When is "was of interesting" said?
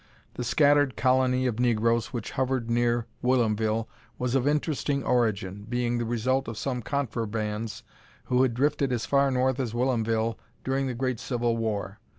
4.17-5.03